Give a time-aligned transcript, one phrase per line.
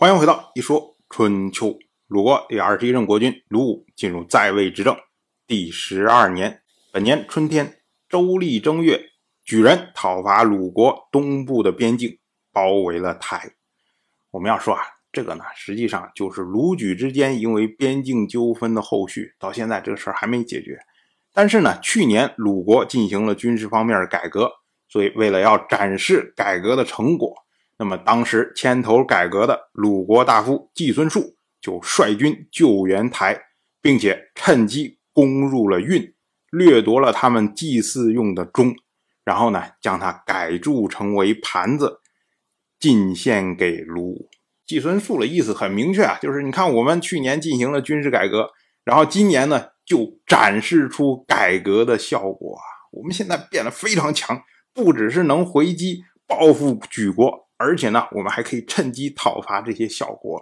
[0.00, 1.76] 欢迎回到一说春秋。
[2.06, 4.96] 鲁国第二十一任国君鲁武进入在位执政
[5.44, 9.06] 第十二年，本年春天，周历正月，
[9.42, 12.16] 举人讨伐鲁国东部的边境，
[12.52, 13.50] 包围了台。
[14.30, 14.80] 我们要说啊，
[15.10, 20.78] 这个呢，实际上就是鲁举之间因为边境纠纷的后续，到现在这个事儿还没解决。
[21.34, 24.48] 但是呢，去年鲁国进行了军事方面的改革，
[24.88, 27.34] 所以为了要展示改革的成果。
[27.78, 33.40] 那么，当时牵头改革的鲁国大夫季孙树就率军救援台，
[33.80, 36.12] 并且趁机攻入了运，
[36.50, 38.74] 掠夺了他们祭祀用的钟，
[39.24, 42.00] 然后呢，将它改铸成为盘子，
[42.80, 44.28] 进献给鲁。
[44.66, 48.50] 季孙树的意思很明确啊，就是你看，我们去年进行了军事改革，
[48.84, 54.42] 然后今年呢，就展示出改革的效果啊，我们现在变得非常强，
[54.74, 57.47] 不只是能回击报复举国。
[57.58, 60.40] 而且呢，我们还可以趁机讨伐这些小国，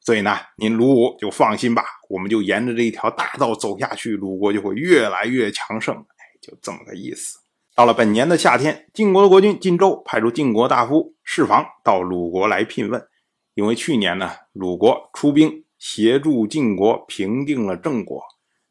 [0.00, 5.94] 所以呢，您鲁武就放心吧，我们就沿着这一条大道走下去，鲁国就会越来越强盛。
[5.94, 7.38] 哎，就这么个意思。
[7.76, 13.08] 到了本年的夏天，晋国的国君晋州派出晋国大夫释房到鲁国来聘问，
[13.54, 18.20] 因为去年呢，鲁国出兵协助晋国平定了郑国，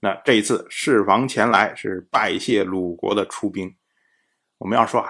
[0.02, 3.74] 那这一次释房前来是拜谢鲁国的出兵。
[4.58, 5.10] 我们要说啊，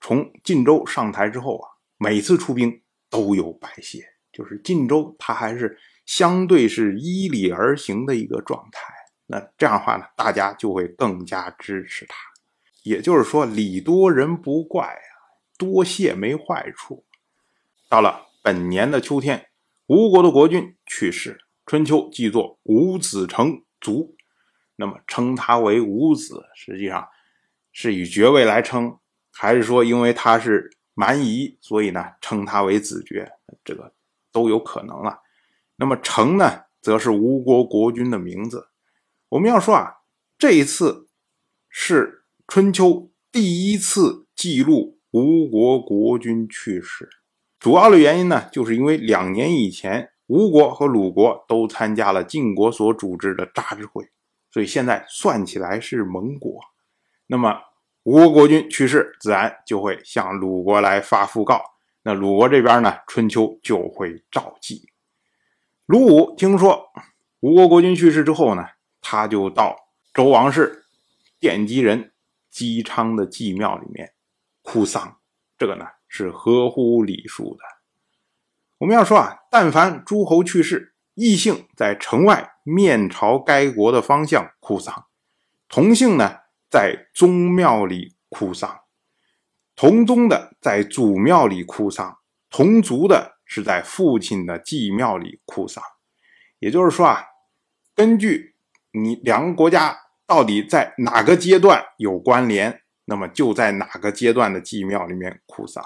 [0.00, 1.69] 从晋州上台之后啊。
[2.02, 8.94] 每次出兵都有拜谢，就是晋州他还是相对是依礼而行的一个状态。
[9.26, 12.16] 那这样的话呢，大家就会更加支持他。
[12.84, 15.12] 也就是说，礼多人不怪啊，
[15.58, 17.04] 多谢没坏处。
[17.90, 19.48] 到了本年的秋天，
[19.86, 24.16] 吴国的国君去世，春秋记作吴子成卒。
[24.76, 27.06] 那么称他为吴子，实际上
[27.72, 28.98] 是以爵位来称，
[29.30, 30.70] 还是说因为他是？
[31.00, 33.32] 蛮夷，所以呢，称他为子爵，
[33.64, 33.90] 这个
[34.30, 35.22] 都有可能了。
[35.76, 38.68] 那么成呢，则是吴国国君的名字。
[39.30, 40.00] 我们要说啊，
[40.36, 41.08] 这一次
[41.70, 47.08] 是春秋第一次记录吴国国君去世。
[47.58, 54.10] 主要的原因呢，就是因为两年以前，吴国和鲁国都参加了晋国所组织的扎之会，
[54.50, 56.60] 所以现在算起来是盟国。
[57.26, 57.69] 那么。
[58.10, 61.62] 吴国国君去世，自然就会向鲁国来发讣告。
[62.02, 64.88] 那鲁国这边呢，春秋就会召祭。
[65.86, 66.90] 鲁武听说
[67.38, 68.64] 吴国国君去世之后呢，
[69.00, 69.76] 他就到
[70.12, 70.86] 周王室
[71.38, 72.12] 奠基人
[72.50, 74.12] 姬昌的祭庙里面
[74.62, 75.18] 哭丧。
[75.56, 77.60] 这个呢是合乎礼数的。
[78.78, 85.06] 我们要说啊，但凡诸侯去世，异姓在城外面朝该国的方向哭丧，
[85.68, 86.38] 同姓呢。
[86.70, 88.80] 在宗庙里哭丧，
[89.74, 95.82] 同宗的在祖庙里哭丧，同族的是在父亲的祭庙里哭丧。
[96.58, 97.24] 也就是说啊，
[97.94, 98.54] 根据
[98.92, 105.82] 你两个国家到底在哪个阶段有关联，那么就在哪个阶段的祭庙里面哭丧。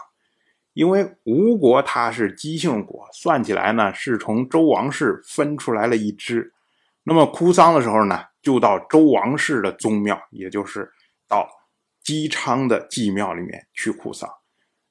[0.72, 6.53] 因为吴国它是姬姓国，算起来呢是从周王室分出来了一支，
[7.04, 8.24] 那么哭丧的时候呢？
[8.42, 10.90] 就到周王室的宗庙，也就是
[11.26, 11.48] 到
[12.02, 14.28] 姬昌的祭庙里面去哭丧。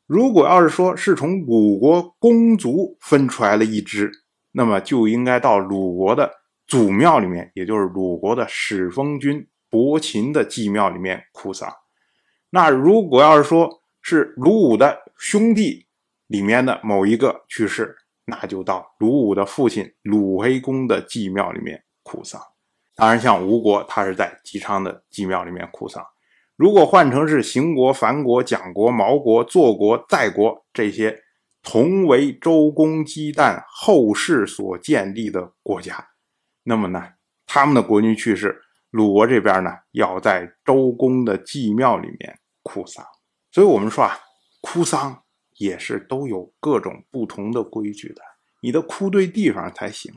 [0.07, 4.11] 如果要是说是从鲁国公族分出来了一支，
[4.53, 6.31] 那么就应该到鲁国的
[6.65, 11.71] 祖庙里面，也就是鲁国的始封君伯禽的祭庙里面哭丧。
[12.49, 15.85] 那如果要是说是鲁武的兄弟
[16.25, 22.39] 里面的某一个去世，那就到鲁武的父亲鲁黑公的祭庙里面哭丧。
[22.95, 26.05] 当然，像吴国，他是在姬昌的祭庙里面哭丧。
[26.55, 31.23] 如果换成是邢国、樊国、蒋国、毛国、祚国、在国这些
[31.63, 36.09] 同为周公姬旦后世所建立的国家，
[36.61, 37.03] 那么呢，
[37.47, 43.03] 他们的国君去世，鲁国这边呢，要在周公的祭庙里面哭丧。
[43.51, 44.19] 所以，我们说啊，
[44.61, 45.23] 哭丧
[45.57, 48.21] 也是都有各种不同的规矩的，
[48.61, 50.13] 你得哭对地方才行。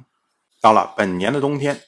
[0.61, 1.81] 到了本年的冬天。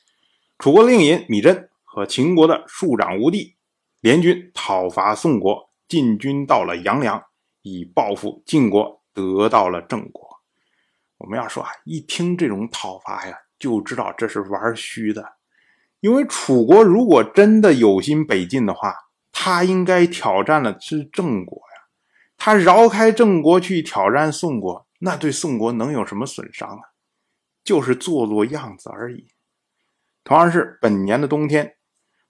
[0.59, 3.55] 楚国令尹米真和秦国的庶长无地
[4.01, 7.23] 联军讨伐宋国，进军到了阳梁，
[7.63, 10.29] 以报复晋国，得到了郑国。
[11.19, 15.35] 我们要说啊，一听这种讨伐呀，就知道这是玩虚的。
[16.01, 18.93] 因为楚国如果真的有心北进的话，
[19.31, 21.87] 他应该挑战的是郑国呀。
[22.37, 26.83] 他绕开郑国去挑战宋国，那对宋国能有什么损伤啊？
[27.63, 29.29] 就是做做样子而已。
[30.29, 31.77] 同样是本年的冬天，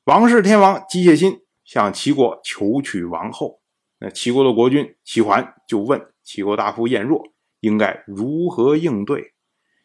[0.05, 3.61] 王室天王姬谢辛向齐国求娶王后。
[3.99, 7.21] 那齐国的国君齐桓就问齐国大夫晏若
[7.59, 9.35] 应该如何应对？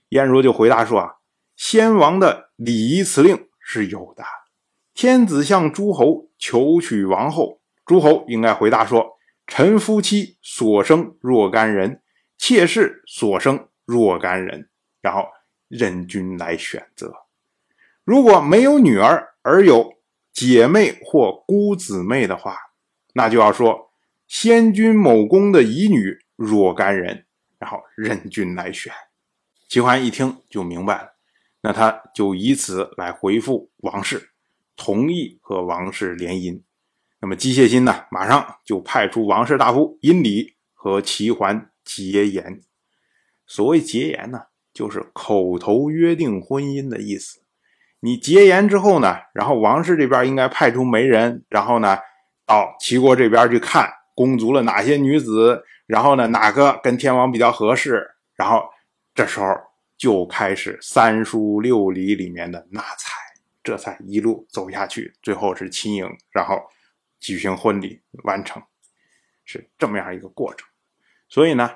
[0.10, 1.14] 晏如就回答说：“啊，
[1.56, 4.24] 先王的礼仪辞令是有的。
[4.94, 9.18] 天子向诸侯求娶王后，诸侯应该回答说
[9.48, 12.04] ：‘臣夫妻所生若干人，
[12.38, 14.70] 妾室所生若干人。’
[15.02, 15.26] 然后
[15.68, 17.23] 任君来选择。
[18.04, 19.94] 如果没有女儿，而有
[20.32, 22.58] 姐妹或姑姊妹的话，
[23.14, 23.90] 那就要说。”
[24.26, 27.28] 先君某公的遗女若干人，
[27.60, 28.92] 然后任君来选。
[29.68, 31.10] 齐桓一听就明白了，
[31.62, 34.32] 那他就以此来回复王室，
[34.76, 36.60] 同意和王室联姻。
[37.20, 42.62] 那么机械心呢，马上就派出王室大夫殷礼和齐桓结言。
[43.46, 44.40] 所谓结言呢，
[44.74, 47.43] 就是口头约定婚姻的意思。
[48.04, 51.98] 你结言之后呢，然后王室这边应该派出媒人，然后呢
[52.46, 53.90] 到齐国这边去看。
[54.16, 55.64] 公足了哪些女子？
[55.88, 58.12] 然后呢，哪个跟天王比较合适？
[58.36, 58.64] 然后
[59.16, 59.48] 这时候
[59.98, 63.16] 就开始三书六礼里面的纳采，
[63.64, 66.62] 这才一路走下去，最后是亲迎，然后
[67.20, 68.62] 举行婚礼完成，
[69.46, 70.68] 是这么样一个过程。
[71.28, 71.72] 所以呢，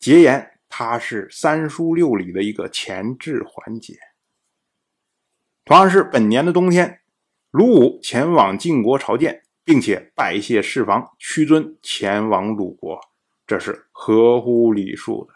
[0.00, 3.94] 结言它是三书六礼的一个前置环节。
[5.66, 7.00] 同样是本年的冬天，
[7.50, 9.42] 鲁武前往晋国朝见。
[9.66, 13.00] 并且拜谢侍房屈尊前往鲁国，
[13.48, 15.32] 这是合乎礼数的。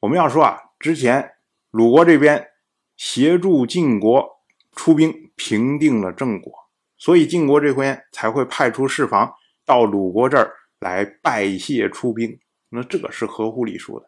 [0.00, 1.30] 我们要说啊，之前
[1.70, 2.48] 鲁国这边
[2.96, 4.28] 协助晋国
[4.72, 6.52] 出兵平定了郑国，
[6.98, 9.32] 所以晋国这回才会派出侍房
[9.64, 12.36] 到鲁国这儿来拜谢出兵。
[12.70, 14.06] 那这个是合乎礼数的。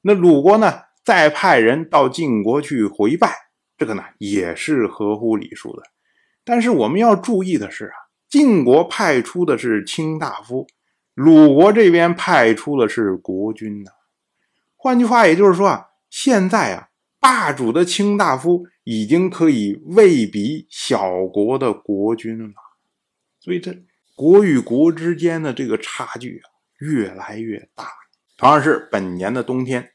[0.00, 3.36] 那鲁国呢，再派人到晋国去回拜，
[3.76, 5.82] 这个呢也是合乎礼数的。
[6.44, 7.94] 但是我们要注意的是啊。
[8.28, 10.66] 晋国派出的是卿大夫，
[11.14, 13.92] 鲁国这边派出的是国君呐。
[14.74, 16.88] 换句话，也就是说啊，现在啊，
[17.20, 22.54] 霸主的卿大夫已经可以位比小国的国君了。
[23.38, 23.72] 所以，这
[24.16, 26.50] 国与国之间的这个差距啊，
[26.80, 27.86] 越来越大。
[28.36, 29.92] 同样是本年的冬天，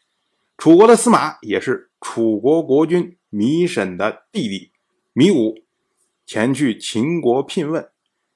[0.62, 4.72] 楚国的司马也是楚国国君芈沈的弟弟
[5.16, 5.56] 芈武，
[6.28, 7.90] 前去秦国聘问。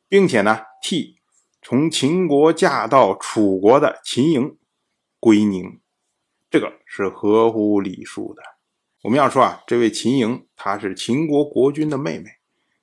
[0.09, 1.19] 并且呢，替
[1.61, 4.57] 从秦国嫁到楚国的秦莹
[5.19, 5.79] 归宁，
[6.49, 8.41] 这个是合乎礼数的。
[9.03, 12.25] 我们要说啊，这位秦莹她是秦国国君的妹妹，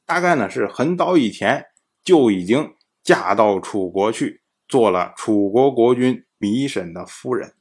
[0.07, 1.67] 大概呢是很早以前
[2.05, 7.57] 就已经嫁到楚国去，做了楚国国君芈沈的夫人。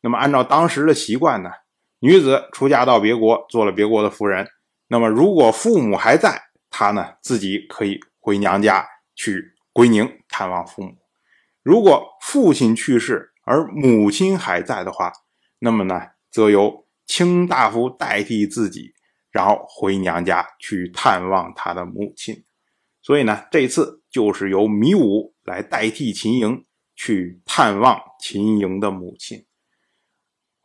[0.00, 1.50] 那么按照当时的习惯呢，
[2.00, 4.46] 女子出嫁到别国，做了别国的夫人，
[4.88, 6.40] 那么如果父母还在，
[6.70, 8.86] 她呢自己可以回娘家。
[9.20, 10.96] 去归宁探望父母。
[11.64, 15.12] 如果父亲去世而母亲还在的话，
[15.58, 16.00] 那么呢，
[16.30, 18.92] 则由卿大夫代替自己，
[19.32, 22.44] 然后回娘家去探望他的母亲。
[23.02, 26.64] 所以呢，这次就是由米武来代替秦莹
[26.94, 29.44] 去探望秦莹的母亲。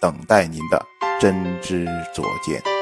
[0.00, 0.84] 等待您的
[1.20, 2.77] 真知灼见。